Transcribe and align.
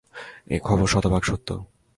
এই 0.47 0.59
খবর 0.63 0.85
শতভাগ 0.87 1.23
সত্য। 1.23 1.49